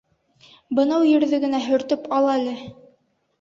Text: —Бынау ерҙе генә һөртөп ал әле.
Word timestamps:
—Бынау 0.79 1.05
ерҙе 1.09 1.39
генә 1.43 1.59
һөртөп 1.67 2.09
ал 2.21 2.31
әле. 2.39 2.57